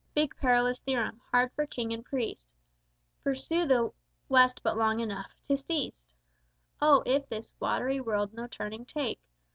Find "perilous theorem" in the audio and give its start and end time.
0.35-1.21